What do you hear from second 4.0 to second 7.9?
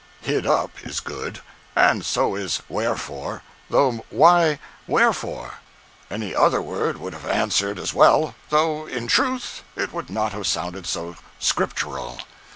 why "wherefore"? Any other word would have answered